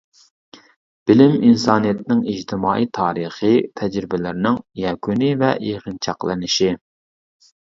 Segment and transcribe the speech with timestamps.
[1.09, 6.73] بىلىم ئىنسانىيەتنىڭ ئىجتىمائىي تارىخىي تەجرىبىلىرىنىڭ يەكۈنى ۋە يىغىنچاقلىنىشى.